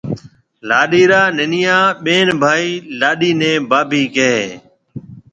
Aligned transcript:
لاڏيَ 0.67 1.03
را 1.11 1.21
ننَيان 1.37 1.85
ٻين 2.03 2.27
ڀائي 2.41 2.71
لاڏيِ 2.99 3.31
نَي 3.39 3.51
ڀاڀِي 3.69 4.03
ڪهيَ 4.15 4.33
هيَ۔ 4.43 4.51